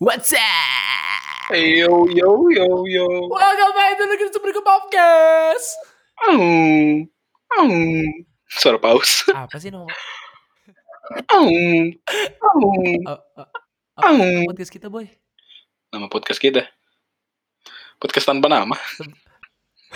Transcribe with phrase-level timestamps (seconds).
[0.00, 1.52] What's up?
[1.52, 3.06] Yo yo yo yo.
[3.28, 5.76] Welcome back to the Super Podcast.
[6.24, 7.04] Um,
[7.60, 7.72] um.
[8.48, 9.28] Suara paus.
[9.28, 9.84] Apa sih nama
[11.36, 11.52] um,
[13.04, 13.48] uh, uh,
[14.00, 14.48] um.
[14.48, 15.04] podcast kita, boy?
[15.92, 16.64] Nama podcast kita.
[18.00, 18.80] Podcast tanpa nama.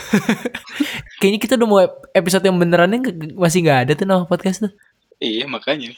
[1.17, 4.69] Kayaknya kita udah mau ep- episode yang benerannya nggak- masih nggak ada tuh nama podcast
[4.69, 4.73] tuh.
[5.17, 5.97] Iya makanya.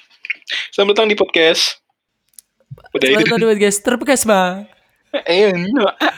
[0.71, 1.83] Selamat datang di podcast.
[2.95, 3.35] Udah itu.
[3.37, 4.67] Di podcast terpekas bang.
[5.13, 5.53] Eh.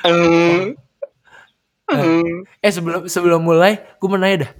[0.05, 0.75] Uh,
[1.91, 2.23] uh.
[2.61, 4.53] Eh sebelum sebelum mulai, gue mau nanya dah.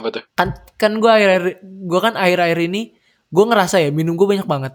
[0.00, 0.22] Apa tuh?
[0.34, 0.48] Kan
[0.80, 2.98] kan gue akhir akhir gue kan akhir akhir ini
[3.30, 4.74] gue ngerasa ya minum gue banyak banget.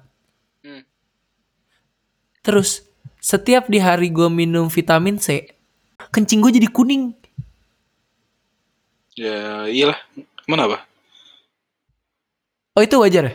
[0.63, 0.83] Hmm.
[2.45, 2.87] Terus
[3.19, 5.51] setiap di hari gue minum vitamin C,
[6.13, 7.11] kencing gue jadi kuning.
[9.19, 9.99] Ya iyalah.
[10.47, 10.87] Mana apa?
[12.77, 13.33] Oh itu wajar ya?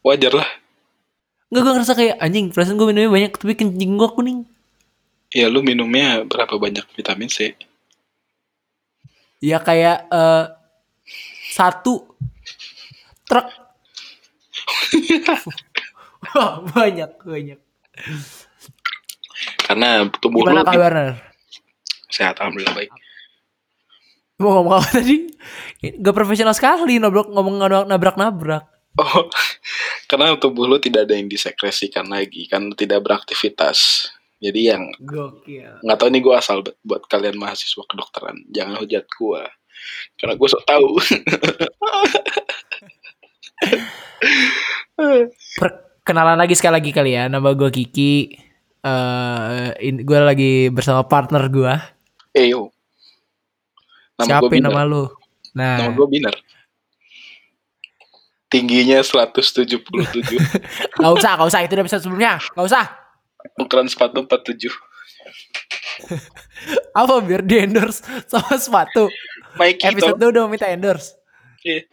[0.00, 0.48] Wajar lah.
[1.52, 4.48] Nggak gue ngerasa kayak anjing perasaan gue minumnya banyak tapi kencing gue kuning.
[5.36, 7.52] Ya lu minumnya berapa banyak vitamin C?
[9.44, 10.44] Ya kayak eh,
[11.52, 12.16] satu
[13.28, 13.44] truk.
[16.32, 17.60] Wah banyak banyak.
[19.60, 21.20] Karena tubuh Gimana lu kabarnya?
[22.12, 22.92] sehat alhamdulillah baik.
[24.40, 25.28] Mau ngomong apa tadi?
[25.80, 28.64] Gak profesional sekali nabrak ngomong nabrak nabrak.
[29.00, 29.24] Oh,
[30.12, 34.12] karena tubuh lu tidak ada yang disekresikan lagi kan tidak beraktivitas.
[34.36, 35.80] Jadi yang Gokil.
[35.80, 39.42] nggak tahu ini gue asal buat, kalian mahasiswa kedokteran jangan hujat gue
[40.18, 40.98] karena gue sok tahu
[46.02, 47.30] Perkenalan lagi sekali lagi kali ya.
[47.30, 48.14] Nama gue Kiki.
[48.82, 51.74] Eh, in- gue lagi bersama partner gue.
[52.32, 52.72] eh yo
[54.16, 55.04] nama Siapa gue yang biner nama lu?
[55.52, 56.34] nama Nah, gue biner
[58.52, 59.80] tingginya 177
[61.00, 61.60] gak usah, gak usah.
[61.64, 62.36] Itu udah episode sebelumnya.
[62.36, 62.84] Gak usah.
[63.58, 64.70] ukuran sepatu 47
[67.00, 69.10] Apa biar di endorse sama sepatu?
[69.58, 71.18] Mikey Episode itu udah minta endorse.
[71.66, 71.84] Eh,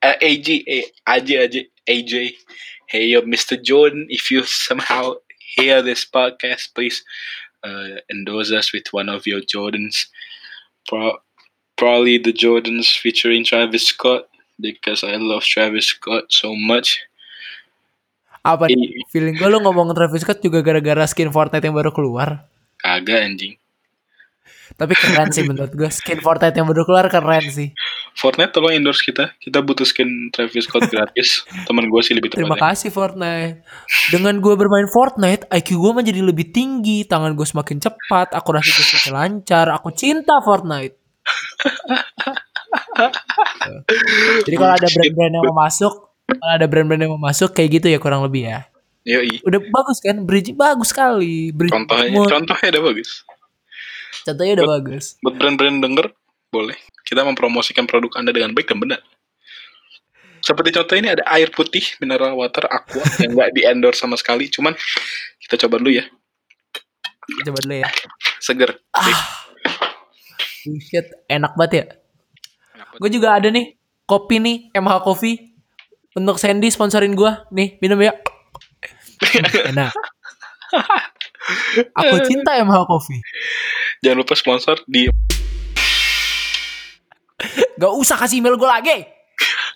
[0.00, 2.12] AG eh, AJ AJ AJ
[2.88, 3.60] hey yo Mr.
[3.60, 5.16] Jordan if you somehow
[5.56, 7.04] hear this podcast please
[7.64, 10.08] uh, endorse us with one of your Jordans
[10.88, 11.20] Pro-
[11.76, 14.29] probably the Jordans featuring Travis Scott
[14.60, 17.00] because I love Travis Scott so much
[18.40, 18.76] Apa nih?
[18.76, 22.48] Ih, Feeling gue lu ngomong Travis Scott juga gara-gara skin Fortnite yang baru keluar.
[22.80, 23.60] kagak anjing
[24.80, 25.90] Tapi keren sih menurut gue.
[25.92, 27.68] Skin Fortnite yang baru keluar keren sih.
[28.16, 32.56] Fortnite tolong endorse kita kita butuh skin Travis Scott gratis teman gue sih lebih Terima
[32.56, 33.56] tepatnya kasih Fortnite.
[34.08, 37.04] Dengan gue bermain Fortnite, IQ gue menjadi lebih tinggi.
[37.04, 38.32] Tangan gue semakin cepat.
[38.32, 39.68] Akurasi gue semakin lancar.
[39.76, 40.96] Aku cinta Fortnite.
[44.44, 45.92] Jadi kalau ada brand-brand yang mau masuk,
[46.26, 48.66] kalau ada brand-brand yang mau masuk kayak gitu ya kurang lebih ya.
[49.02, 49.40] Yoi.
[49.42, 50.16] Udah bagus kan?
[50.22, 51.50] Bridging bagus sekali.
[51.50, 52.28] Bridging contohnya mood.
[52.28, 53.10] contohnya udah bagus
[54.20, 55.04] Contohnya udah bagus.
[55.24, 56.06] buat brand-brand denger
[56.50, 59.00] boleh kita mempromosikan produk anda dengan baik dan benar
[60.42, 64.50] seperti contoh ini ada air putih mineral water aqua yang nggak di endorse sama sekali
[64.50, 64.74] cuman
[65.38, 66.04] kita coba dulu ya
[67.46, 67.86] Coba dulu ya.
[68.42, 68.76] seger
[70.60, 71.84] Bullshit, enak banget ya.
[73.00, 73.76] Gue juga ada nih
[74.06, 75.38] kopi nih MH Coffee
[76.18, 78.12] untuk Sandy sponsorin gue nih minum ya.
[79.70, 79.94] Enak.
[81.94, 83.20] Aku cinta MH Coffee.
[84.00, 85.12] jangan lupa sponsor di
[87.80, 89.08] Gak usah kasih email gue lagi.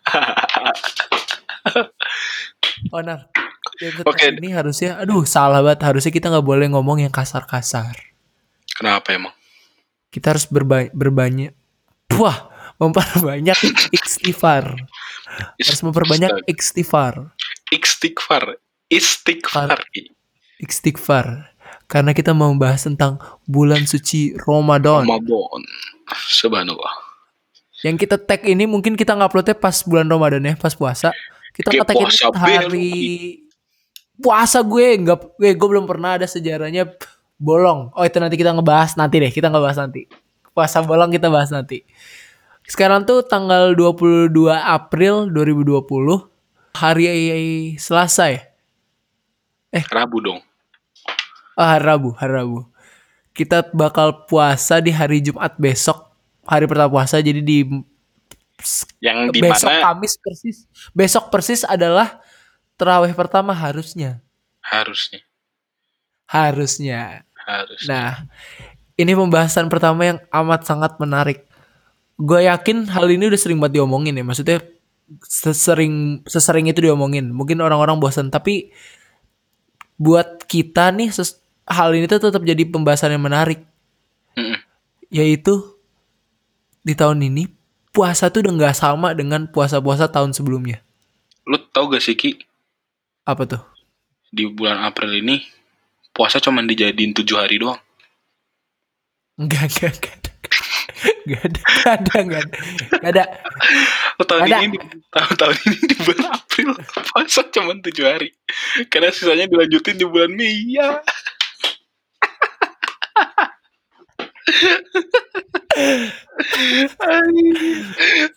[2.93, 3.33] Onar.
[3.81, 4.29] di episode Oke.
[4.29, 5.89] kali Ini harusnya, aduh salah banget.
[5.89, 7.97] Harusnya kita nggak boleh ngomong yang kasar-kasar.
[8.75, 9.33] kenapa emang
[10.13, 11.51] Kita harus berba berbanyak,
[12.21, 13.59] wah, memperbanyak
[13.95, 14.75] istighfar.
[15.59, 17.35] Harus memperbanyak istighfar.
[17.73, 18.61] istighfar
[18.93, 19.81] istighfar
[20.63, 21.51] Istighfar.
[21.91, 25.05] Karena kita mau membahas tentang bulan suci Ramadan.
[25.05, 25.61] Ramadan
[26.29, 26.95] subhanallah
[27.85, 31.13] Yang kita tag ini mungkin kita nguploadnya pas bulan Ramadan ya, pas puasa.
[31.53, 32.93] Kita nge-tag ini hari
[34.15, 36.89] puasa gue nggak gue gue belum pernah ada sejarahnya
[37.37, 37.93] bolong.
[37.93, 40.09] Oh itu nanti kita ngebahas nanti deh, kita ngebahas nanti.
[40.57, 41.85] Puasa bolong kita bahas nanti.
[42.65, 45.85] Sekarang tuh tanggal 22 April 2020
[46.73, 47.05] hari
[47.77, 48.43] Selasa ya.
[49.91, 50.41] Rabu dong
[51.55, 52.59] Ah, hari Rabu, hari Rabu.
[53.31, 56.11] Kita bakal puasa di hari Jumat besok,
[56.43, 57.23] hari pertama puasa.
[57.23, 57.63] Jadi di
[58.99, 60.67] yang di besok mana Kamis persis.
[60.91, 62.19] Besok persis adalah
[62.75, 64.19] terawih pertama harusnya.
[64.67, 65.23] harusnya
[66.27, 67.23] Harusnya.
[67.45, 68.27] harus Nah,
[68.99, 71.47] ini pembahasan pertama yang amat sangat menarik.
[72.15, 74.25] Gue yakin hal ini udah sering banget diomongin ya.
[74.25, 74.63] Maksudnya
[75.27, 77.31] sesering sesering itu diomongin.
[77.35, 78.71] Mungkin orang-orang bosan, tapi
[79.99, 83.63] buat kita nih ses- hal ini tuh tetap jadi pembahasan yang menarik
[84.35, 84.59] Mm-mm.
[85.09, 85.79] yaitu
[86.85, 87.49] di tahun ini
[87.95, 90.83] puasa tuh udah nggak sama dengan puasa-puasa tahun sebelumnya
[91.47, 92.41] Lu tau gak sih Ki,
[93.25, 93.63] apa tuh
[94.35, 95.47] di bulan April ini
[96.11, 97.79] puasa cuma dijadiin tujuh hari doang.
[99.39, 100.24] Enggak, enggak, enggak
[101.25, 102.55] Enggak ada, enggak ada, enggak ada.
[102.93, 103.25] Enggak ada.
[104.21, 104.57] Oh, tahun Ada.
[104.63, 104.77] ini
[105.09, 106.69] tahun tahun ini di bulan April
[107.09, 108.29] puasa cuma tujuh hari.
[108.93, 111.01] Karena sisanya dilanjutin di bulan Mei ya.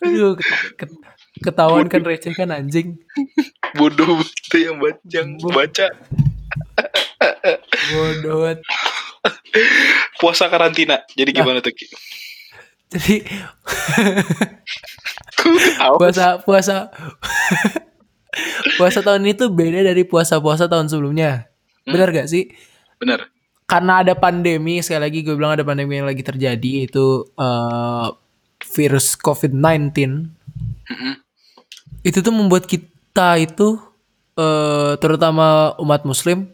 [0.02, 1.00] Aduh, ket- ket-
[1.44, 2.98] ketahuan kan receh kan anjing.
[3.76, 5.86] Bodoh itu yang baca, yang baca
[7.92, 8.56] Bodoh
[10.18, 11.02] puasa karantina.
[11.14, 11.86] Jadi gimana tuh Ki?
[12.88, 13.20] Jadi
[15.98, 16.88] puasa puasa
[18.80, 21.48] puasa tahun ini tuh beda dari puasa-puasa tahun sebelumnya.
[21.84, 22.48] Benar gak sih?
[23.00, 23.28] Bener.
[23.68, 28.08] Karena ada pandemi, sekali lagi gue bilang ada pandemi yang lagi terjadi itu eh,
[28.72, 29.84] virus COVID-19.
[30.88, 31.14] Mm-mm.
[32.00, 33.76] itu tuh membuat kita itu
[34.38, 36.48] eh terutama umat muslim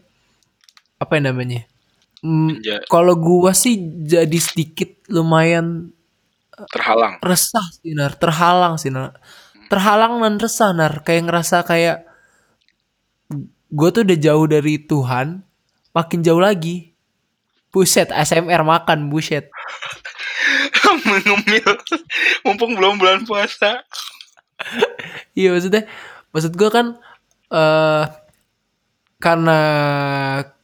[0.99, 1.63] apa yang namanya
[2.19, 5.93] Hmm, Ja- kalau gua sih jadi sedikit lumayan
[6.71, 7.19] terhalang.
[7.19, 9.15] resah sih nar terhalang sih nar
[9.67, 11.97] terhalang dan resah nar kayak ngerasa kayak
[13.75, 15.43] gue tuh udah jauh dari Tuhan
[15.91, 16.95] makin jauh lagi
[17.73, 19.51] buset ASMR makan buset
[21.05, 21.69] Mengemil.
[22.45, 23.83] Mumpung belum bulan puasa.
[25.35, 25.83] Iya maksudnya
[26.31, 26.95] maksud gue kan
[27.51, 28.05] eh
[29.19, 29.59] karena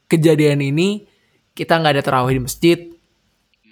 [0.08, 1.08] kejadian ini
[1.52, 2.80] kita nggak ada terawih di masjid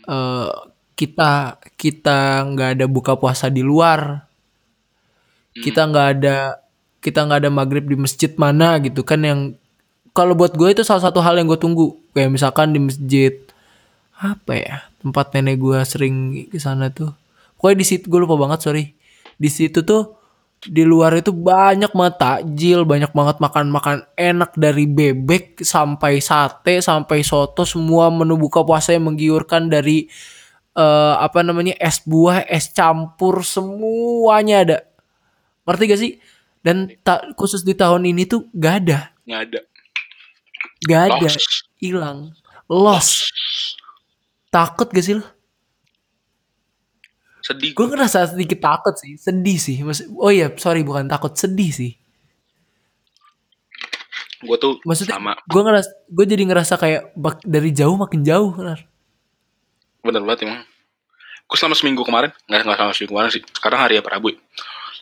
[0.08, 0.52] eh
[1.00, 4.28] kita kita nggak ada buka puasa di luar.
[5.56, 6.60] Kita nggak ada
[7.00, 9.40] kita nggak ada maghrib di masjid mana gitu kan yang
[10.12, 11.96] kalau buat gue itu salah satu hal yang gue tunggu.
[12.12, 13.32] Kayak misalkan di masjid
[14.20, 16.16] apa ya tempat nenek gue sering
[16.52, 17.16] ke sana tuh.
[17.56, 18.92] Pokoknya di situ gue lupa banget sorry.
[19.40, 20.20] Di situ tuh
[20.60, 27.24] di luar itu banyak banget takjil banyak banget makan-makan enak dari bebek sampai sate sampai
[27.24, 30.12] soto semua menu buka puasa yang menggiurkan dari
[30.80, 34.78] eh, apa namanya es buah es campur semuanya ada.
[35.68, 36.12] Ngerti gak sih?
[36.60, 39.12] Dan ta- khusus di tahun ini tuh gak ada.
[39.28, 39.60] Nggak ada.
[40.82, 41.28] gak ada.
[41.78, 42.20] Hilang.
[42.66, 43.28] Lost.
[44.50, 45.26] Takut gak sih lo
[47.40, 47.74] Sedih.
[47.74, 49.18] gue ngerasa sedikit takut sih.
[49.18, 49.82] Sedih sih.
[49.82, 51.34] Maksud, oh iya sorry bukan takut.
[51.34, 51.92] Sedih sih.
[54.40, 55.34] Gue tuh maksudnya sama.
[55.36, 58.86] gue ngeras gue jadi ngerasa kayak bak- dari jauh makin jauh benar.
[60.00, 60.64] Bener banget emang.
[61.50, 62.30] Gue selama seminggu kemarin.
[62.46, 63.42] Nggak, nggak selama seminggu kemarin sih.
[63.50, 64.30] Sekarang hari ya Prabu.
[64.30, 64.38] ya.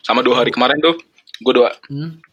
[0.00, 0.96] Sama dua hari kemarin tuh.
[1.44, 1.76] Gue doa.
[1.92, 2.24] hmm?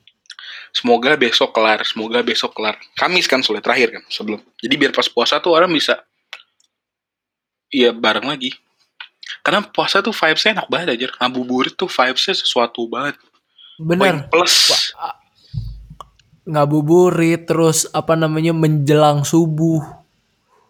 [0.71, 1.83] Semoga besok kelar.
[1.83, 2.79] Semoga besok kelar.
[2.95, 4.03] Kamis kan soalnya terakhir kan.
[4.07, 4.39] Sebelum.
[4.63, 5.99] Jadi biar pas puasa tuh orang bisa.
[7.67, 8.55] Iya bareng lagi.
[9.43, 11.07] Karena puasa tuh vibesnya enak banget aja.
[11.19, 13.19] Ngabuburit tuh vibesnya sesuatu banget.
[13.75, 14.71] bener Poin plus.
[16.45, 20.04] ngabuburit terus apa namanya menjelang subuh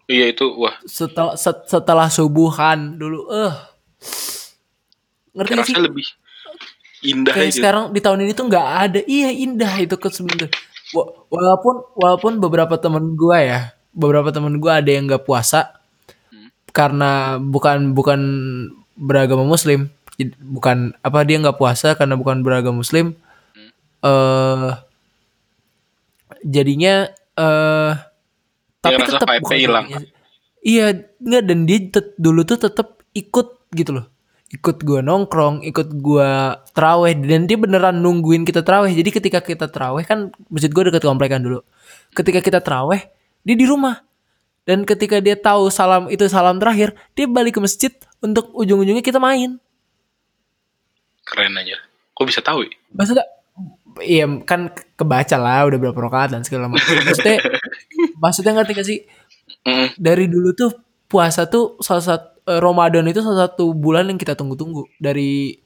[0.06, 0.46] Iya itu.
[0.54, 0.74] Wah.
[0.86, 3.54] setelah set- setelah subuhan dulu eh.
[5.34, 5.74] Ngerti gak sih?
[5.74, 6.06] Kerasa lebih
[7.04, 7.56] indah kayak aja.
[7.60, 9.00] sekarang di tahun ini tuh nggak ada.
[9.04, 10.48] Iya indah itu ke sebelum
[10.94, 13.60] Wa- walaupun walaupun beberapa temen gua ya
[13.90, 15.74] beberapa temen gua ada yang nggak puasa
[16.70, 18.20] karena bukan bukan
[18.94, 19.90] beragama muslim.
[20.40, 23.12] Bukan apa dia nggak puasa karena bukan beragama muslim.
[24.00, 24.70] Eh
[26.46, 27.92] jadinya eh
[28.86, 29.86] tapi ngerasa tetap bukan hilang.
[30.62, 30.86] iya
[31.18, 34.06] nggak dan dia tet- dulu tuh tetap ikut gitu loh.
[34.46, 39.66] Ikut gua nongkrong ikut gua teraweh dan dia beneran nungguin kita teraweh jadi ketika kita
[39.66, 41.60] teraweh kan masjid gua deket komplek kan dulu.
[42.14, 43.10] Ketika kita teraweh
[43.46, 44.02] dia di rumah.
[44.66, 49.22] Dan ketika dia tahu salam itu salam terakhir dia balik ke masjid untuk ujung-ujungnya kita
[49.22, 49.62] main.
[51.22, 51.78] Keren aja.
[52.18, 52.66] Kok bisa tahu?
[52.66, 52.74] Ya?
[52.90, 53.26] maksudnya
[54.02, 56.82] iya kan kebaca lah udah berapa rakaat dan segala macam.
[56.82, 57.38] Maksudnya
[58.16, 59.00] maksudnya ngerti gak sih
[59.66, 60.70] Mm, dari dulu tuh
[61.10, 65.58] puasa tuh salah satu eh, Ramadan itu salah satu bulan yang kita tunggu-tunggu dari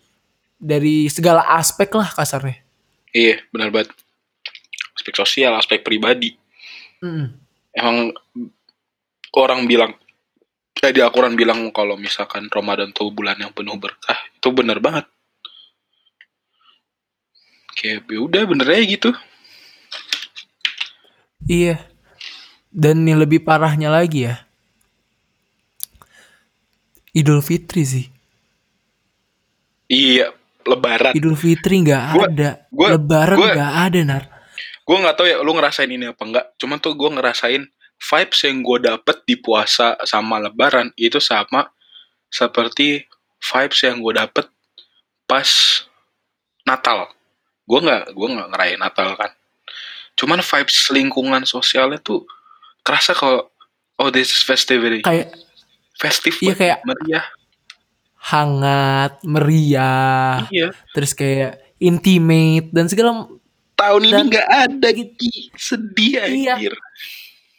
[0.56, 2.60] dari segala aspek lah kasarnya.
[3.12, 3.92] iya benar banget.
[4.96, 6.32] Aspek sosial, aspek pribadi.
[7.00, 7.32] Mm-mm.
[7.72, 8.12] emang
[9.36, 9.92] orang bilang
[10.80, 15.04] eh di Al-Quran bilang kalau misalkan Ramadan tuh bulan yang penuh berkah itu bener banget
[17.76, 19.10] kayak ya udah bener aja gitu
[21.48, 21.80] Iya.
[22.70, 24.46] Dan yang lebih parahnya lagi ya.
[27.10, 28.06] Idul Fitri sih.
[29.90, 30.30] iya
[30.62, 32.50] lebaran Idul Fitri nggak Gua- ada.
[32.70, 34.24] gua- Lebaran gua- nggak ada nar.
[34.86, 37.62] gue nggak tahu ya lu ngerasain ini apa enggak cuman tuh gue ngerasain
[37.98, 41.66] vibes yang gue dapet di puasa sama lebaran itu sama
[42.26, 43.02] seperti
[43.42, 44.46] vibes yang gue dapet
[45.26, 45.50] pas
[46.62, 47.10] Natal.
[47.66, 49.30] Gue nggak gue nggak ngerayain Natal kan.
[50.14, 52.22] Cuman vibes lingkungan sosialnya tuh
[52.80, 53.48] kerasa kalau
[53.96, 55.00] oh this is festivity.
[55.00, 55.34] Kayak
[55.92, 57.24] Festif Iya, kayak- meriah.
[58.22, 60.72] hangat, meriah, Iya.
[60.92, 63.28] terus kayak intimate dan segala
[63.72, 65.48] Tahun ini Dan- nggak ada Ki.
[65.56, 66.56] Sedih Iya.
[66.56, 66.72] anjir.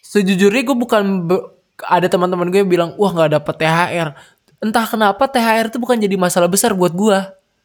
[0.02, 1.50] Sejujurnya gue bukan be-
[1.82, 4.10] ada teman-teman gue yang bilang wah nggak dapet THR.
[4.58, 7.18] Entah kenapa THR itu bukan jadi masalah besar buat gue.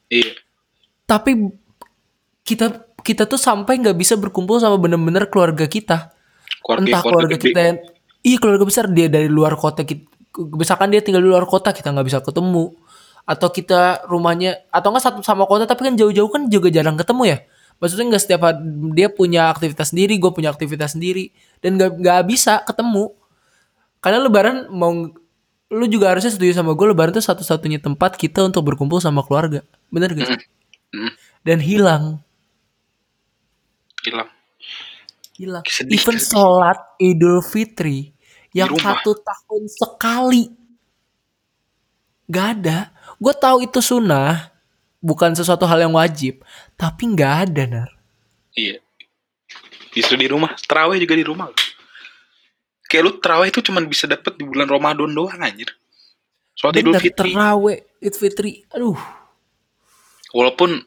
[0.08, 0.40] Iya.
[1.04, 1.52] Tapi
[2.42, 6.15] kita kita tuh sampai nggak bisa berkumpul sama bener-bener keluarga kita.
[6.66, 7.44] Keluarga Entah keluarga gede.
[7.46, 7.78] kita yang
[8.26, 10.02] iya keluarga besar dia dari luar kota kita
[10.58, 12.74] misalkan dia tinggal di luar kota kita nggak bisa ketemu
[13.22, 17.22] atau kita rumahnya atau enggak satu sama kota tapi kan jauh-jauh kan juga jarang ketemu
[17.30, 17.38] ya
[17.78, 18.58] maksudnya nggak setiap hari
[18.98, 21.30] dia punya aktivitas sendiri gue punya aktivitas sendiri
[21.62, 23.14] dan nggak nggak bisa ketemu
[24.02, 24.90] karena lebaran mau
[25.66, 29.62] lu juga harusnya setuju sama gue lebaran itu satu-satunya tempat kita untuk berkumpul sama keluarga
[29.90, 30.40] bener gak sih?
[30.94, 31.10] Mm.
[31.46, 32.04] dan hilang
[34.06, 34.35] Hilang.
[35.36, 36.32] Hilang Sedih, even sedih.
[36.32, 38.16] sholat idul fitri
[38.50, 40.44] yang satu tahun sekali
[42.26, 44.50] Gak ada gue tahu itu sunnah
[44.98, 46.42] bukan sesuatu hal yang wajib
[46.74, 47.90] tapi nggak ada nar
[48.52, 48.80] Iya.
[49.92, 50.56] Justru di rumah.
[50.56, 51.52] Terawih juga di rumah.
[52.84, 55.68] Kayak lu terawih itu cuman bisa dapet di bulan Ramadan doang anjir.
[56.56, 57.36] Soal Idul Fitri.
[57.36, 58.96] terawih idul fitri aduh
[60.32, 60.80] Walaupun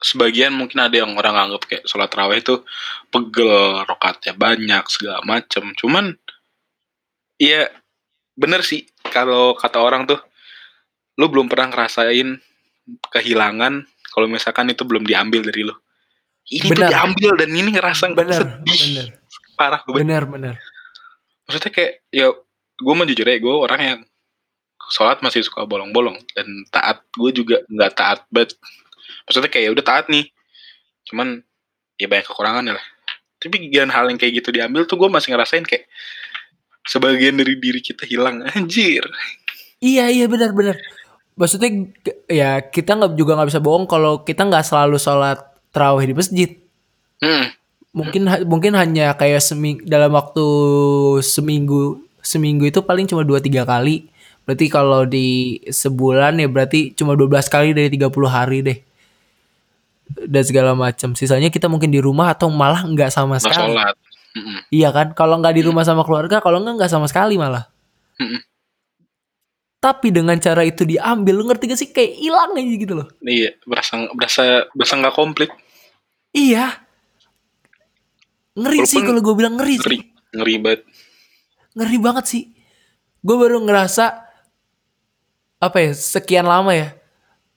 [0.00, 2.64] sebagian mungkin ada yang orang anggap kayak sholat terawih itu
[3.12, 5.76] pegel, rokatnya banyak, segala macem.
[5.76, 6.16] Cuman,
[7.36, 7.68] iya
[8.34, 10.20] bener sih kalau kata orang tuh,
[11.20, 12.40] lu belum pernah ngerasain
[13.12, 15.76] kehilangan kalau misalkan itu belum diambil dari lu.
[16.50, 16.90] Ini tuh Benar.
[16.90, 18.80] diambil dan ini ngerasa bener sedih.
[18.82, 19.06] bener
[19.54, 19.94] Parah gue.
[20.02, 20.54] bener bener
[21.50, 22.30] maksudnya kayak ya
[22.78, 24.00] gue mau jujur ya gue orang yang
[24.90, 28.54] sholat masih suka bolong-bolong dan taat gue juga nggak taat banget
[29.30, 30.26] maksudnya kayak ya udah taat nih
[31.06, 31.46] cuman
[31.94, 32.86] ya banyak kekurangan lah
[33.38, 35.86] tapi gian hal yang kayak gitu diambil tuh gue masih ngerasain kayak
[36.84, 39.06] sebagian dari diri kita hilang anjir
[39.80, 40.76] Iya iya benar benar.
[41.40, 41.88] Maksudnya
[42.28, 45.40] ya kita nggak juga nggak bisa bohong kalau kita nggak selalu sholat
[45.72, 46.50] terawih di masjid.
[47.24, 47.44] hmm,
[47.96, 50.44] Mungkin ha- mungkin hanya kayak seming dalam waktu
[51.24, 54.04] seminggu seminggu itu paling cuma 2-3 kali.
[54.44, 58.78] Berarti kalau di sebulan ya berarti cuma 12 kali dari 30 hari deh.
[60.10, 61.14] Dan segala macam.
[61.14, 63.72] Sisanya kita mungkin di rumah atau malah nggak sama nggak sekali.
[63.74, 63.94] sholat.
[64.70, 65.14] Iya kan?
[65.14, 67.66] Kalau nggak di rumah sama keluarga, kalau nggak nggak sama sekali malah.
[69.80, 71.88] Tapi dengan cara itu diambil, lu ngerti gak sih?
[71.88, 73.08] Kayak hilang aja gitu loh.
[73.24, 75.48] iya berasa berasa berasa nggak komplit
[76.30, 76.84] Iya.
[78.60, 80.02] Ngeri sih Walaupun kalau gue bilang ngeri, ngeri sih.
[80.30, 80.80] ngeri banget
[81.70, 82.42] Ngeri banget sih.
[83.24, 84.04] Gue baru ngerasa
[85.58, 85.90] apa ya?
[85.96, 86.92] Sekian lama ya.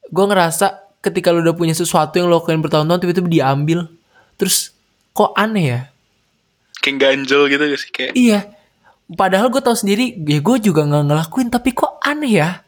[0.08, 3.80] Gue ngerasa ketika lu udah punya sesuatu yang lo lakuin bertahun-tahun tiba-tiba diambil.
[4.36, 4.72] Terus
[5.12, 5.82] kok aneh ya?
[6.80, 8.40] kayak ganjel gitu gak sih kayak Iya.
[9.14, 12.60] Padahal gue tahu sendiri, ya gue juga nggak ngelakuin, tapi kok aneh ya?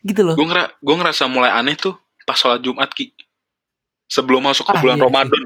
[0.00, 0.32] Gitu loh.
[0.32, 3.08] gue ngera gue ngerasa mulai aneh tuh pas sholat Jumat ki
[4.04, 5.42] sebelum masuk ke Ah, bulan iya Ramadan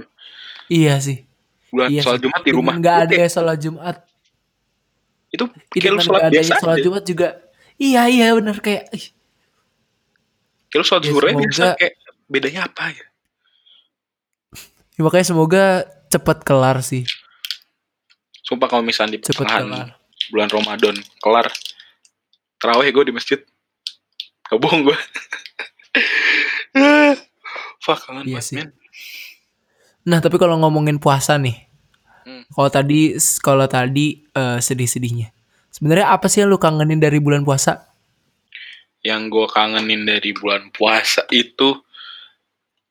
[0.69, 1.19] Iya sih.
[1.69, 2.25] bulan Iya sholat sih.
[2.25, 3.97] Jumat di rumah Nggak ada ya sholat Jumat.
[5.29, 7.29] itu Itu kan sholat biasa sholat Jumat juga.
[7.76, 8.85] Iya iya bener kayak.
[8.91, 9.05] ih,
[10.69, 11.95] kayak lu sholat Ya, zuhur aja biasa kayak
[12.32, 13.06] bedanya apa ya
[14.92, 15.64] Ya, makanya semoga
[16.08, 17.04] cepat kelar sih.
[18.42, 19.88] sumpah kalau misalnya di Cepet pertengahan kelar.
[20.28, 21.46] bulan Ramadan kelar
[22.58, 23.38] terawih gue di masjid
[24.44, 24.98] kebohong gue
[27.78, 28.70] fuck kangen Iya banget
[30.02, 31.68] Nah tapi kalau ngomongin puasa nih,
[32.22, 32.46] Hmm.
[32.48, 35.34] kalau tadi kalau tadi eh, sedih-sedihnya,
[35.68, 37.90] sebenarnya apa sih yang lu kangenin dari bulan puasa?
[39.02, 41.82] yang gue kangenin dari bulan puasa itu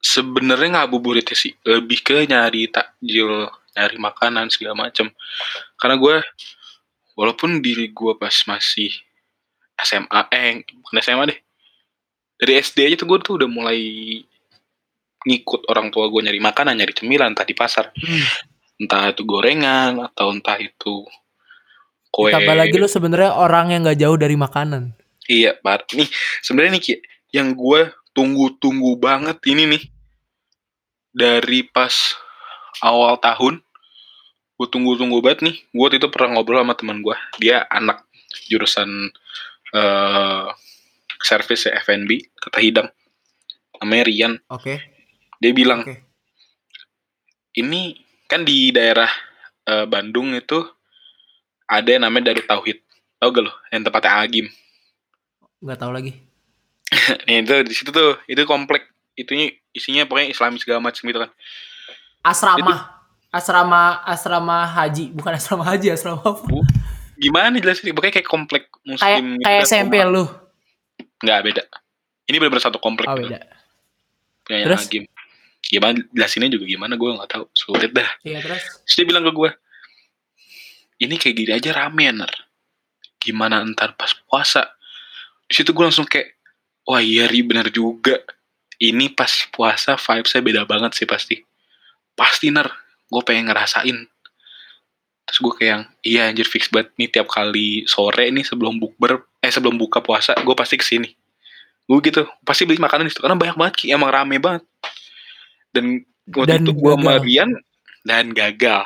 [0.01, 5.08] sebenarnya ngabuburit ya sih lebih ke nyari takjil nyari makanan segala macem
[5.77, 6.15] karena gue
[7.15, 8.91] walaupun diri gue pas masih
[9.77, 11.39] SMA eh bukan SMA deh
[12.41, 13.79] dari SD aja tuh gue tuh udah mulai
[15.22, 18.25] ngikut orang tua gue nyari makanan nyari cemilan entah di pasar Hmm.
[18.81, 21.05] entah itu gorengan atau entah itu
[22.12, 24.91] kue Tambah lagi lu sebenarnya orang yang nggak jauh dari makanan.
[25.31, 25.96] Iya, Pak.
[25.96, 26.10] Nih,
[26.43, 27.00] sebenarnya nih
[27.31, 29.84] yang gue tunggu-tunggu banget ini nih
[31.12, 32.15] dari pas
[32.80, 33.60] awal tahun,
[34.56, 35.56] gue tunggu-tunggu banget nih.
[35.72, 38.08] Gue waktu itu pernah ngobrol sama teman gue, dia anak
[38.48, 39.12] jurusan
[39.72, 40.48] eh
[41.22, 42.89] service ya F&B, kata hidang,
[43.77, 44.34] namanya Rian.
[44.50, 44.82] Oke.
[45.38, 46.01] Dia bilang, Oke.
[47.62, 47.94] ini
[48.25, 49.10] kan di daerah
[49.70, 50.65] eh, Bandung itu
[51.70, 52.77] ada yang namanya Darut Tauhid.
[53.22, 53.53] Tau gak lo?
[53.70, 54.48] Yang tempatnya Agim.
[55.62, 56.31] nggak tahu lagi
[57.27, 58.91] Nih itu di situ tuh, itu komplek.
[59.15, 61.31] Itunya isinya pokoknya Islami segala macam gitu kan.
[62.21, 63.01] asrama
[63.33, 66.62] asrama asrama haji bukan asrama haji asrama apa Bu,
[67.17, 67.95] gimana jelasin?
[67.95, 70.25] Pokoknya kayak komplek kayak muslim gitu kayak kan, SMP lu
[71.21, 71.63] Nggak beda.
[72.29, 73.33] Ini benar-benar satu komplek oh gitu.
[73.33, 73.39] beda
[74.45, 74.81] Punya Terus?
[74.89, 75.03] Agim.
[75.62, 77.45] Gimana jelasinnya juga gimana gue nggak tahu.
[77.55, 78.10] Sulit dah.
[78.25, 79.50] iya terus Terus dia bilang ke gue,
[81.05, 82.33] ini kayak gini aja rame ner.
[83.21, 84.65] Gimana ntar pas puasa?
[85.45, 86.40] Di situ gue langsung kayak,
[86.86, 88.22] wah iya ri bener juga.
[88.82, 91.38] Ini pas puasa vibesnya beda banget sih pasti.
[92.18, 92.66] Pasti ner,
[93.08, 93.98] gue pengen ngerasain.
[95.30, 99.22] Terus gue kayak yang, iya anjir fix banget nih tiap kali sore nih sebelum bukber,
[99.40, 101.14] eh sebelum buka puasa, gue pasti ke sini.
[101.86, 104.66] Gue gitu, pasti beli makanan di situ karena banyak banget Ki, emang rame banget.
[105.70, 106.02] Dan
[106.34, 107.22] waktu Dan itu gue sama.
[107.22, 107.50] Rian
[108.02, 108.84] dan gagal.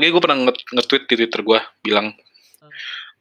[0.00, 2.16] Ini gue pernah nge- nge-tweet di Twitter gue bilang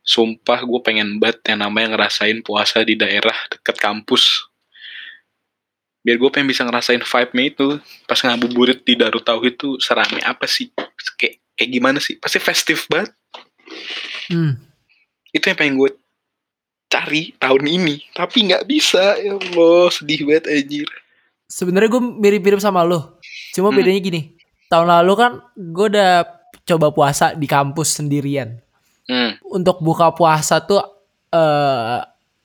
[0.09, 4.49] Sumpah gue pengen banget yang namanya ngerasain puasa di daerah deket kampus.
[6.01, 7.67] Biar gue pengen bisa ngerasain vibe-nya itu.
[8.09, 10.73] Pas ngabuburit di Darut Tauhid itu serame apa sih?
[11.13, 12.17] Kayak, kayak gimana sih?
[12.17, 13.13] Pasti festif banget.
[14.33, 14.57] Hmm.
[15.29, 15.93] Itu yang pengen gue
[16.89, 18.09] cari tahun ini.
[18.17, 19.13] Tapi nggak bisa.
[19.21, 20.89] Ya Allah sedih banget anjir.
[21.45, 23.21] Sebenarnya gue mirip-mirip sama lo
[23.53, 23.77] cuma Hmm.
[23.77, 24.21] bedanya gini.
[24.73, 26.25] Tahun lalu kan gue udah
[26.65, 28.57] coba puasa di kampus sendirian
[29.09, 29.41] hmm.
[29.49, 30.85] untuk buka puasa tuh
[31.33, 31.99] eh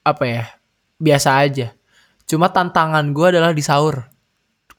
[0.04, 0.48] apa ya
[0.96, 1.76] biasa aja.
[2.24, 4.08] Cuma tantangan gue adalah di sahur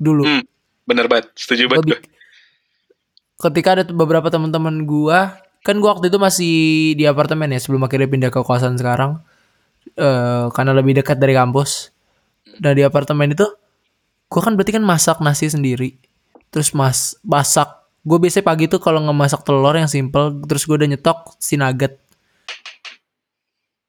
[0.01, 0.25] dulu.
[0.25, 0.43] Hmm.
[0.89, 1.29] Bener banget.
[1.37, 2.15] Setuju Gua banget gue
[3.35, 6.55] ketika ada beberapa teman-teman gua kan gua waktu itu masih
[6.95, 9.19] di apartemen ya sebelum akhirnya pindah ke kosan sekarang.
[9.97, 11.91] Eh karena lebih dekat dari kampus.
[12.55, 13.45] Dan di apartemen itu
[14.31, 15.99] gua kan berarti kan masak nasi sendiri.
[16.53, 17.67] Terus mas masak
[18.05, 21.97] gue biasanya pagi tuh kalau ngemasak telur yang simple terus gue udah nyetok si nugget.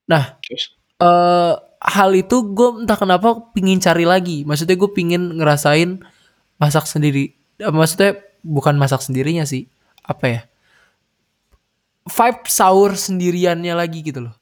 [0.08, 0.40] Nah
[0.96, 1.54] eh
[1.86, 4.42] hal itu gue entah kenapa pingin cari lagi.
[4.48, 6.00] Maksudnya gue pingin ngerasain
[6.56, 7.36] masak sendiri.
[7.60, 9.68] Eh, maksudnya bukan masak sendirinya sih
[10.02, 10.40] apa ya?
[12.06, 14.34] Vibe sahur sendiriannya lagi gitu loh.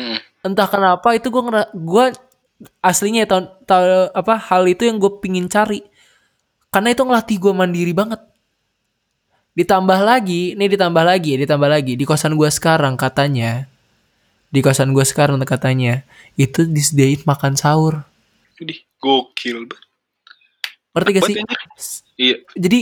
[0.00, 0.16] Hmm.
[0.40, 2.04] entah kenapa itu gue ngera gue
[2.80, 5.84] aslinya ya tahun tahun- apa hal itu yang gue pingin cari
[6.70, 8.20] karena itu ngelatih gue mandiri banget.
[9.54, 11.92] Ditambah lagi nih ditambah lagi ditambah lagi.
[11.98, 13.66] Di kosan gue sekarang katanya
[14.50, 16.02] di kosan gue sekarang katanya
[16.34, 18.02] itu disediain makan sahur.
[18.58, 19.86] Jadi gokil banget.
[20.90, 21.36] Ngerti gak sih?
[21.38, 21.60] anjir.
[22.20, 22.36] Iya.
[22.52, 22.78] jadi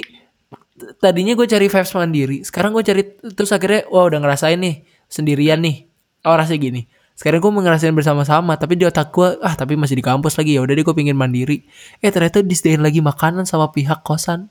[0.99, 3.03] tadinya gue cari vibes mandiri sekarang gue cari
[3.35, 5.87] terus akhirnya wah udah ngerasain nih sendirian nih
[6.27, 6.83] oh rasanya gini
[7.19, 10.63] sekarang gue ngerasain bersama-sama tapi di otak gue ah tapi masih di kampus lagi ya
[10.63, 11.67] udah deh gue pingin mandiri
[11.99, 14.47] eh ternyata disediain lagi makanan sama pihak kosan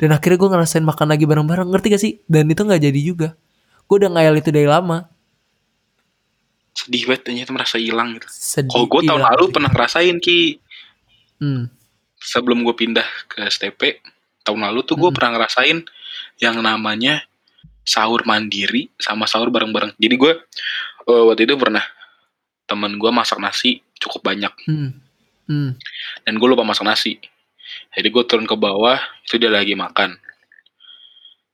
[0.00, 3.28] dan akhirnya gue ngerasain makan lagi bareng-bareng ngerti gak sih dan itu nggak jadi juga
[3.84, 5.04] gue udah ngayal itu dari lama
[6.72, 8.26] sedih banget ternyata merasa hilang gitu.
[8.32, 9.52] sedih Kalau gue tahun Iya, lalu sih.
[9.52, 10.38] pernah ngerasain ki
[11.38, 11.64] hmm.
[12.16, 14.00] sebelum gue pindah ke STP
[14.40, 15.16] tahun lalu tuh gue Hmm.
[15.16, 15.84] pernah ngerasain
[16.40, 17.20] yang namanya
[17.84, 19.92] sahur mandiri sama sahur bareng-bareng.
[19.98, 20.32] Jadi gue
[21.04, 21.82] eh, waktu itu pernah
[22.64, 24.90] temen gue masak nasi cukup banyak Hmm.
[25.50, 25.74] Hmm.
[26.22, 27.18] dan gue lupa masak nasi.
[27.92, 30.14] Jadi gue turun ke bawah itu dia lagi makan.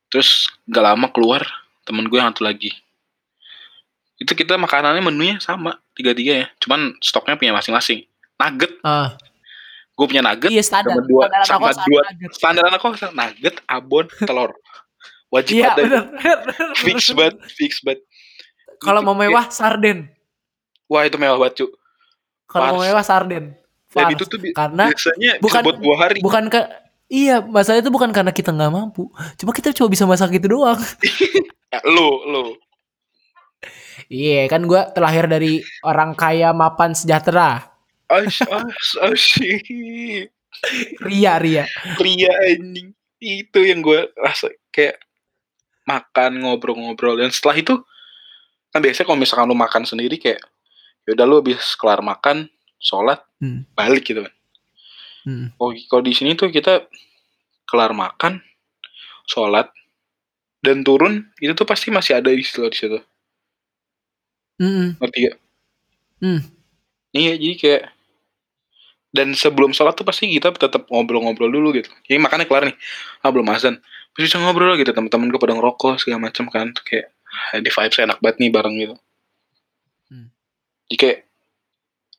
[0.08, 1.44] Terus gak lama keluar
[1.84, 2.72] temen gue yang satu lagi.
[4.18, 6.46] Itu kita makanannya menunya sama tiga-tiga ya.
[6.60, 8.04] Cuman stoknya punya masing-masing.
[8.38, 9.18] Nugget ah
[9.98, 12.30] gue punya nugget iya standar sama dua Standar anak sama kosan, dua nugget.
[12.30, 14.50] standar anak kosan nugget abon telur
[15.34, 16.38] wajib iya ada bener, bener,
[16.78, 17.16] fix bener.
[17.18, 18.00] banget fix banget
[18.78, 20.08] kalau mau mewah sarden.
[20.86, 21.66] Wah itu mewah banget cu.
[22.46, 23.52] Kalau mau mewah sarden.
[23.88, 24.14] Dan Pars.
[24.14, 26.18] itu tuh bi- karena biasanya bukan- buat dua hari.
[26.20, 26.60] bukan ke
[27.08, 29.08] iya masalah itu bukan karena kita nggak mampu.
[29.36, 30.76] Cuma kita cuma bisa masak itu doang.
[31.68, 32.56] Ya, lo lo
[34.08, 37.68] iya kan gua terlahir dari orang kaya mapan sejahtera.
[38.08, 40.32] As as asyik
[41.04, 41.68] ria ria.
[42.00, 42.96] Pria anjing.
[43.20, 44.96] Itu yang gue rasa kayak
[45.84, 47.20] makan ngobrol-ngobrol.
[47.20, 47.74] Dan setelah itu
[48.72, 50.40] kan biasanya kalau misalkan lu makan sendiri kayak
[51.08, 52.46] yaudah lu habis kelar makan
[52.78, 53.62] sholat Hmm.
[53.78, 54.34] balik gitu kan
[55.28, 55.52] Hmm.
[55.60, 56.88] Oh, kalau di sini tuh kita
[57.68, 58.40] kelar makan,
[59.28, 59.68] sholat,
[60.64, 62.98] dan turun itu tuh pasti masih ada istilah di situ.
[64.56, 64.96] Mm-mm.
[64.96, 65.36] Ngerti gak?
[66.24, 66.40] Hmm.
[67.12, 67.82] Iya, jadi kayak
[69.12, 71.92] dan sebelum sholat tuh pasti kita tetap ngobrol-ngobrol dulu gitu.
[72.08, 72.76] Jadi makannya kelar nih,
[73.20, 73.84] ah belum azan,
[74.16, 77.12] terus bisa ngobrol gitu teman-teman gue pada ngerokok segala macam kan, kayak
[77.58, 78.94] di vibes enak banget nih bareng gitu.
[80.08, 80.28] Hmm.
[80.88, 81.18] Jadi kayak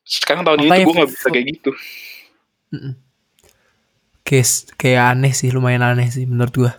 [0.04, 1.70] sekarang tahun ini Makanya tuh gue nggak bisa kayak gitu.
[4.26, 4.46] kayak
[4.78, 6.72] kayak aneh sih lumayan aneh sih menurut gua.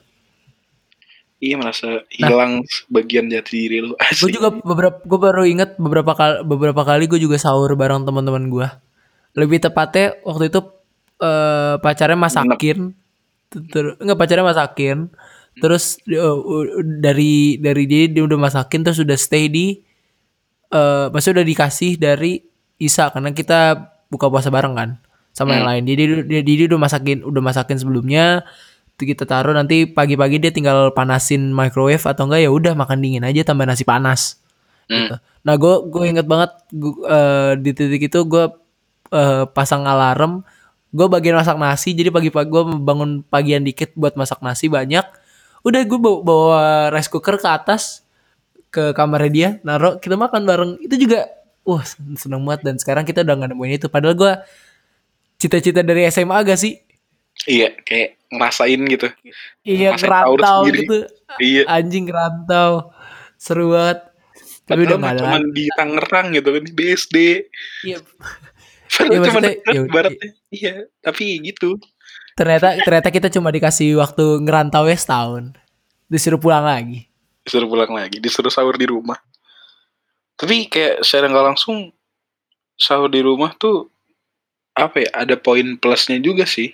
[1.42, 3.98] Iya merasa hilang bagian jati diri lu.
[3.98, 8.46] Gue juga beberapa gue baru inget beberapa kali beberapa kali gue juga sahur bareng teman-teman
[8.48, 8.68] gue
[9.36, 10.60] lebih tepatnya waktu itu
[11.24, 12.92] eh, pacarnya masakin
[13.52, 14.98] terus nggak pacarnya masakin
[15.60, 19.76] terus eh, u- dari dari dia dia udah masakin terus udah stay di
[20.72, 22.40] eh maksudnya udah dikasih dari
[22.80, 24.90] Isa karena kita buka puasa bareng kan
[25.32, 25.84] sama yang lain.
[25.88, 28.44] Jadi dia, dia, dia udah masakin udah masakin sebelumnya.
[28.96, 33.24] Itu kita taruh nanti pagi-pagi dia tinggal panasin microwave atau enggak ya udah makan dingin
[33.24, 34.40] aja tambah nasi panas.
[34.92, 35.08] Hmm.
[35.08, 35.16] Gitu.
[35.48, 38.46] Nah gue gue inget banget gua, eh, di titik itu gue
[39.16, 40.44] eh, pasang alarm.
[40.92, 45.04] Gue bagian masak nasi jadi pagi-pagi gue bangun pagian dikit buat masak nasi banyak.
[45.62, 48.02] Udah gue bawa, bawa rice cooker ke atas
[48.72, 50.72] ke kamarnya dia naruh kita makan bareng.
[50.82, 51.28] Itu juga
[51.62, 51.84] wah
[52.18, 52.62] seneng banget.
[52.66, 53.88] Dan sekarang kita udah gak nemuin itu.
[53.88, 54.34] Padahal gue
[55.38, 56.80] cita-cita dari SMA gak sih?
[57.48, 59.08] Iya kayak ngerasain gitu.
[59.64, 60.98] Iya ngerantau gitu.
[61.38, 61.64] Iya.
[61.68, 62.92] Anjing ngerantau.
[63.38, 64.00] Seru banget.
[64.66, 65.52] Tapi udah Padahal gak ada cuma lagi.
[65.52, 67.16] di Tangerang gitu kan di BSD
[67.84, 67.98] Iya,
[68.94, 70.30] Padahal Iya, cuma maksudnya, dekat ya, baratnya.
[70.52, 71.70] Iya tapi gitu
[72.42, 75.54] ternyata ternyata kita cuma dikasih waktu ngerantau ya setahun.
[76.10, 77.06] Disuruh pulang lagi.
[77.46, 79.22] Disuruh pulang lagi disuruh sahur di rumah.
[80.34, 81.94] Tapi kayak secara nggak langsung
[82.74, 83.94] sahur di rumah tuh
[84.74, 86.74] apa ya ada poin plusnya juga sih.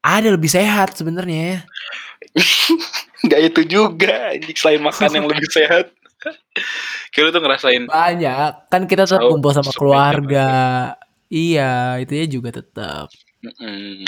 [0.00, 1.62] Ada lebih sehat sebenarnya.
[3.22, 5.94] Nggak itu juga selain makan yang lebih sehat.
[7.14, 8.52] Kayak lu tuh ngerasain banyak.
[8.66, 10.50] Kan kita tetap kumpul sama keluarga.
[11.32, 13.08] iya itu ya juga tetap.
[13.42, 14.04] Mm,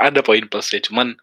[0.00, 1.16] ada poin plusnya cuman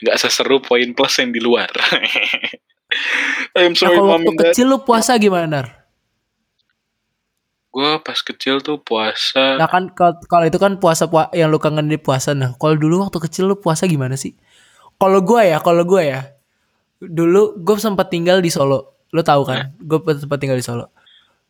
[0.00, 1.68] nggak seseru poin plus yang di luar
[3.58, 5.66] I'm nah, sorry kalau mom waktu kecil lu puasa gimana Nar?
[7.68, 11.62] gue pas kecil tuh puasa Nah kan kalau kalau itu kan puasa pua- yang lu
[11.62, 12.34] kangen di puasa.
[12.34, 14.34] Nah kalau dulu waktu kecil lu puasa gimana sih?
[14.98, 16.20] Kalau gua ya, kalau gua ya,
[16.98, 19.06] dulu gue sempat tinggal di Solo.
[19.14, 19.70] Lu tahu kan?
[19.78, 20.90] Gue sempat tinggal di Solo.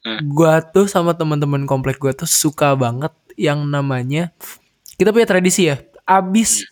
[0.05, 0.21] Hmm.
[0.29, 4.37] Gua tuh sama teman-teman komplek gua tuh suka banget yang namanya
[5.01, 5.81] kita punya tradisi ya.
[6.09, 6.64] Abis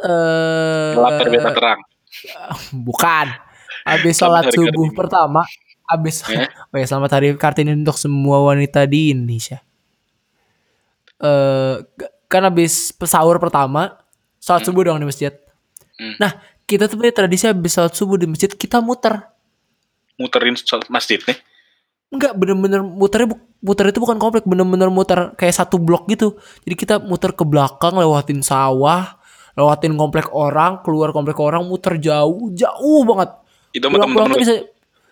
[0.00, 1.80] eh gelap terbita terang
[2.88, 3.26] bukan.
[3.84, 4.96] Abis sholat subuh Kartini.
[4.96, 5.44] pertama,
[5.92, 6.48] abis Eh?
[6.72, 9.60] oh ya selamat hari Kartini untuk semua wanita di Indonesia.
[11.20, 11.84] Eh
[12.32, 14.00] kan abis sahur pertama,
[14.40, 15.36] sholat subuh dong di masjid.
[16.00, 16.16] Hmm.
[16.18, 16.32] Nah,
[16.64, 19.20] kita tuh punya tradisi abis sholat subuh di masjid kita muter.
[20.14, 21.34] muterin sholat masjid nih
[22.14, 26.36] Enggak bener-bener muternya bu- muter itu bukan komplek, bener-bener muter kayak satu blok gitu.
[26.62, 29.18] Jadi kita muter ke belakang, lewatin sawah,
[29.52, 33.30] lewatin komplek orang, keluar komplek orang, muter jauh, jauh banget.
[33.72, 34.54] itu sama temen-temen bisa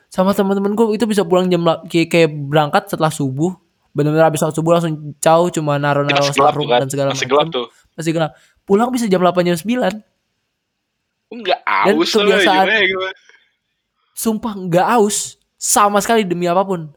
[0.06, 3.56] sama teman-teman gue itu bisa pulang jam kayak, kayak berangkat setelah subuh.
[3.90, 6.78] Benar-benar habis sholat subuh langsung jauh cuma naruh-naruh masih sarung kan?
[6.80, 7.32] dan segala masih macam.
[7.34, 7.66] gelap tuh?
[7.92, 8.30] Masih gelap.
[8.62, 9.98] Pulang bisa jam 8 jam 9
[11.28, 13.12] Enggak aus lah kebiasaan- gimana gimana?
[14.12, 16.90] Sumpah nggak aus sama sekali demi apa pun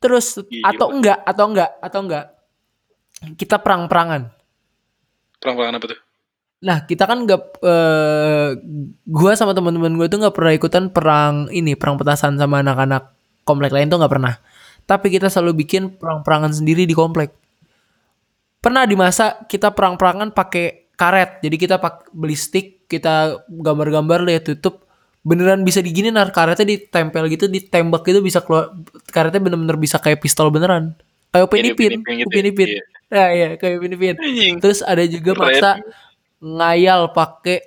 [0.00, 0.72] terus Gila.
[0.72, 2.24] atau enggak atau enggak atau enggak
[3.36, 4.32] kita perang-perangan
[5.36, 6.00] perang-perangan apa tuh
[6.58, 8.58] Nah kita kan nggak, eh
[9.06, 13.14] gue sama teman-teman gue tuh nggak pernah ikutan perang ini, perang petasan sama anak-anak
[13.46, 14.34] komplek lain tuh nggak pernah.
[14.82, 17.30] Tapi kita selalu bikin perang-perangan sendiri di komplek.
[18.58, 24.50] Pernah di masa kita perang-perangan pakai karet, jadi kita pak beli stick, kita gambar-gambar lihat
[24.50, 24.87] tutup,
[25.28, 28.72] beneran bisa digini nar karetnya ditempel gitu, ditembak gitu bisa keluar,
[29.12, 30.96] karetnya bener-bener bisa kayak pistol beneran,
[31.32, 32.50] kayak upin ipin, Upin Ipin gitu upin ya?
[32.52, 32.82] ipin, Iya.
[33.12, 34.16] nah iya kayak upin ipin.
[34.62, 35.70] Terus ada juga masa
[36.40, 37.58] ngayal pakai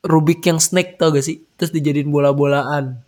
[0.00, 1.44] Rubik yang snake tau gak sih?
[1.60, 3.04] Terus dijadiin bola-bolaan.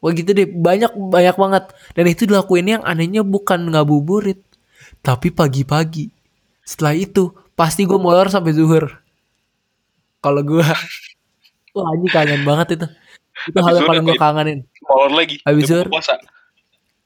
[0.00, 1.64] Wah gitu deh, banyak banyak banget.
[1.96, 4.40] Dan itu dilakuin yang anehnya bukan ngabuburit,
[5.00, 6.08] tapi pagi-pagi.
[6.64, 9.00] Setelah itu pasti gue molor sampai zuhur.
[10.20, 10.64] Kalau gue,
[11.74, 12.86] wah ini kangen banget itu.
[13.48, 14.60] Itu hal yang paling gue kangenin.
[14.84, 15.86] molor lagi Habis Udah zuhur?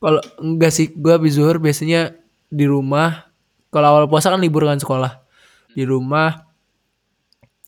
[0.05, 2.13] Kalau enggak sih, gue habis zuhur biasanya
[2.51, 3.31] di rumah.
[3.73, 5.23] Kalau awal puasa kan libur kan sekolah.
[5.73, 6.45] Di rumah.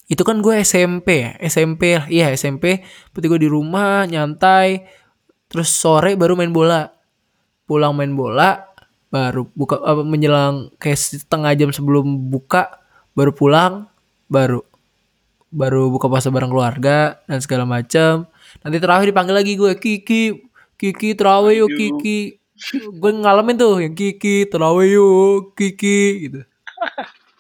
[0.06, 2.06] Itu kan gue SMP ya, SMP lah.
[2.06, 2.84] Iya SMP.
[3.10, 4.84] Berarti gue di rumah nyantai.
[5.46, 6.90] Terus sore baru main bola.
[7.66, 8.62] Pulang main bola,
[9.10, 12.78] baru buka apa menjelang kayak setengah jam sebelum buka,
[13.10, 13.90] baru pulang,
[14.30, 14.62] baru
[15.56, 18.28] baru buka puasa bareng keluarga dan segala macam.
[18.60, 20.22] Nanti terawih dipanggil lagi gue Kiki,
[20.76, 21.72] Kiki terawih yuk.
[21.72, 22.36] Kiki.
[23.00, 26.40] Gue ngalamin tuh yang Kiki terawih yuk Kiki gitu.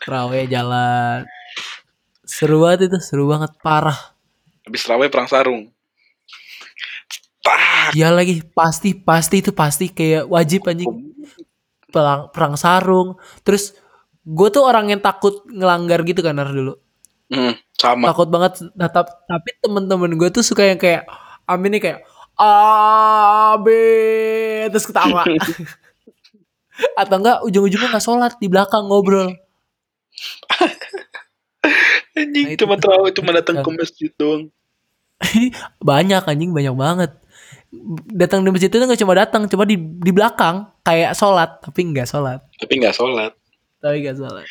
[0.00, 1.28] Terawih jalan.
[2.24, 4.16] Seru banget itu, seru banget parah.
[4.66, 5.70] habis terawih perang sarung
[7.94, 10.90] Iya lagi, pasti pasti itu pasti kayak wajib anjing.
[11.86, 13.14] Perang, perang sarung.
[13.46, 13.78] Terus
[14.26, 16.74] gue tuh orang yang takut ngelanggar gitu kan Nar, dulu.
[17.26, 18.14] Hmm, sama.
[18.14, 18.62] takut banget.
[18.78, 21.06] Nah, tap- tapi temen-temen gue tuh suka yang kayak
[21.44, 22.00] amin nih kayak
[22.36, 23.66] A B
[24.70, 25.24] terus ketawa.
[27.00, 29.32] Atau enggak ujung-ujungnya nggak sholat di belakang ngobrol.
[32.16, 34.48] Anjing Nah, cuma tahu cuma datang ke masjid doang.
[35.80, 37.10] banyak anjing banyak banget.
[38.12, 40.68] Datang di masjid itu nggak cuma datang cuma di di belakang.
[40.80, 42.40] Kayak sholat tapi nggak sholat.
[42.60, 43.32] Tapi nggak sholat.
[43.76, 44.46] tapi nggak sholat.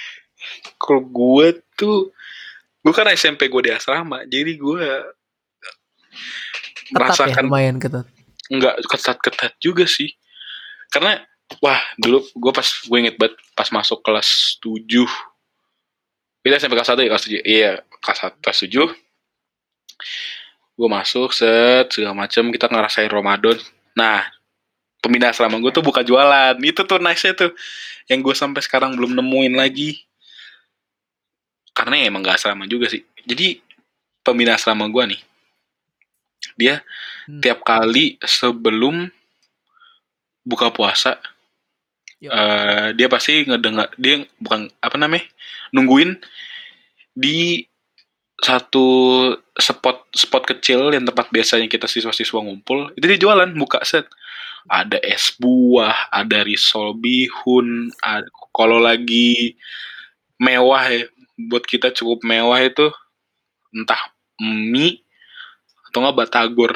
[0.77, 2.13] Kalau gue tuh,
[2.85, 4.99] gue kan SMP gue di asrama, jadi gue ya
[6.93, 8.05] merasakan lumayan ketat.
[8.53, 10.13] Nggak ketat-ketat juga sih.
[10.93, 11.17] Karena
[11.61, 14.85] wah dulu gue pas gue inget banget pas masuk kelas 7
[16.45, 17.71] Kita SMP kelas 1 ya kelas 7 Iya
[18.01, 18.95] kelas 1 kelas 7
[20.75, 23.55] Gue masuk set segala macem kita ngerasain Ramadan.
[23.95, 24.27] Nah
[24.99, 26.59] pembina asrama gue tuh buka jualan.
[26.59, 27.55] Itu tuh nice tuh.
[28.11, 30.03] Yang gue sampai sekarang belum nemuin lagi
[31.75, 33.59] karena ya emang gak asrama juga sih jadi
[34.23, 35.21] pembina asrama gue nih
[36.55, 36.81] dia
[37.25, 37.41] Hmm.
[37.41, 39.09] tiap kali sebelum
[40.45, 41.17] buka puasa
[42.21, 42.29] Yo.
[42.29, 45.25] eh, dia pasti ngedengar dia bukan apa namanya
[45.73, 46.21] nungguin
[47.17, 47.65] di
[48.37, 48.85] satu
[49.57, 54.05] spot spot kecil yang tempat biasanya kita siswa-siswa ngumpul itu dia jualan buka set
[54.69, 59.57] ada es buah ada risol bihun ada kalau lagi
[60.37, 62.91] mewah ya buat kita cukup mewah itu
[63.75, 63.99] entah
[64.39, 65.03] mie
[65.91, 66.73] atau nggak batagor.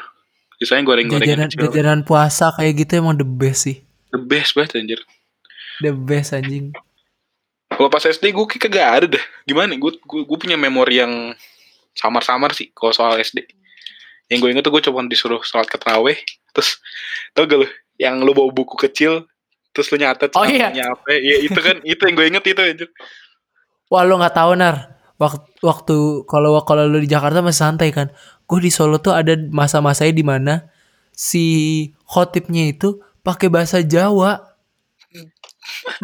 [0.59, 3.79] Biasanya goreng-goreng jajanan puasa kayak gitu emang the best sih.
[4.11, 4.99] The best banget anjir.
[5.79, 6.75] The best anjing.
[7.71, 9.25] Kalau pas SD gue kayak kagak ada deh.
[9.47, 9.79] Gimana?
[9.79, 11.31] Gue gue, punya memori yang
[11.95, 13.47] samar-samar sih kalau soal SD
[14.29, 16.15] yang gue inget tuh gue cuma disuruh sholat ke terawih
[16.53, 16.77] terus
[17.33, 17.67] tau gak lu?
[17.99, 19.25] Yang lu bawa buku kecil
[19.73, 20.69] terus lu nyatet Oh, iya.
[20.69, 22.89] apa ya itu kan itu yang gue inget itu anjir
[23.89, 24.95] wah lo nggak tahu nar.
[25.19, 25.95] Waktu waktu
[26.29, 28.07] kalau kalau lu di Jakarta masih santai kan?
[28.47, 30.53] Gue di Solo tuh ada masa-masanya di mana
[31.11, 31.43] si
[32.07, 34.39] khotibnya itu pakai bahasa Jawa.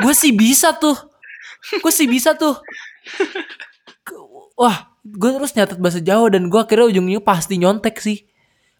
[0.01, 0.97] Gue sih bisa tuh.
[1.79, 2.59] Gue sih bisa tuh.
[4.59, 8.27] Wah gue terus nyatet bahasa Jawa dan gue akhirnya ujungnya pasti nyontek sih.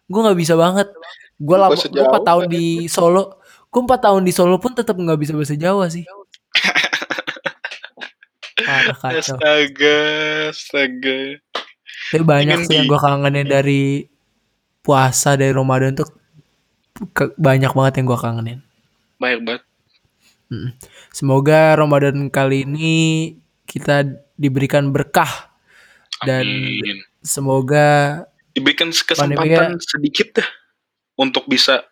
[0.04, 0.92] Gue nggak bisa banget.
[1.40, 3.40] Gue lama gue empat tahun di Solo.
[3.72, 6.04] Gue empat tahun di Solo pun tetap nggak bisa bahasa Jawa sih
[8.56, 9.98] parah kacau astaga
[10.50, 11.20] astaga
[12.12, 13.82] tapi banyak Ingin sih yang di- gue kangenin dari
[14.80, 16.08] puasa dari Ramadan tuh
[17.12, 18.60] ke- banyak banget yang gue kangenin
[19.16, 19.62] banyak banget.
[21.10, 22.96] Semoga Ramadan kali ini
[23.66, 24.06] kita
[24.38, 25.50] diberikan berkah
[26.22, 27.02] dan Amin.
[27.24, 28.22] semoga
[28.54, 30.48] diberikan kesempatan sedikit dah
[31.18, 31.82] untuk bisa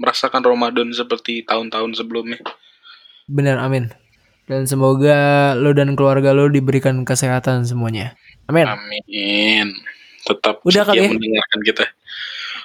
[0.00, 2.40] merasakan Ramadan seperti tahun-tahun sebelumnya
[3.30, 3.94] benar amin.
[4.50, 8.18] Dan semoga lo dan keluarga lo diberikan kesehatan semuanya.
[8.50, 8.66] Amin.
[8.66, 9.78] Amin.
[10.26, 11.10] Tetap Udah kali ya?
[11.14, 11.84] mendengarkan kita.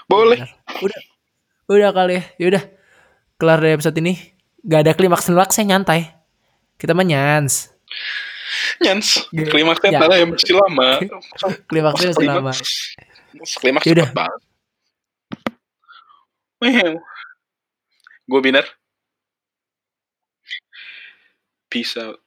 [0.10, 0.50] Boleh.
[0.82, 1.00] Udah.
[1.70, 2.24] Udah kali ya.
[2.42, 2.64] Yaudah.
[3.38, 4.18] Kelar dari episode ini.
[4.66, 6.10] Gak ada klimaks klimaksnya nyantai.
[6.82, 7.70] Kita mah nyans.
[8.82, 9.30] Nyans.
[9.30, 10.26] Klimaksnya ya.
[10.26, 10.90] yang masih lama.
[11.70, 12.52] Klimaksnya masih lama.
[13.62, 14.10] Klimaks Yaudah.
[14.10, 14.42] cepet banget.
[18.26, 18.66] Gue Binar.
[21.76, 22.22] Peace out.